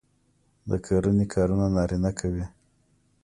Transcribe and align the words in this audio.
د 0.69 0.71
کرنې 0.85 1.25
کارونه 1.33 1.65
نارینه 1.75 2.11
کوي. 2.19 2.45